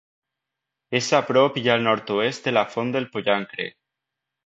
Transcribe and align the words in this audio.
És 0.99 1.09
a 1.17 1.19
prop 1.27 1.61
i 1.63 1.65
al 1.75 1.85
nord-oest 1.89 2.51
de 2.51 2.57
la 2.59 2.67
Font 2.75 2.97
del 2.97 3.11
Pollancre. 3.15 3.73